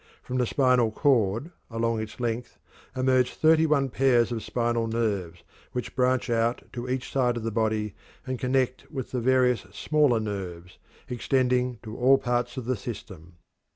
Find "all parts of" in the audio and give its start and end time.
11.95-12.65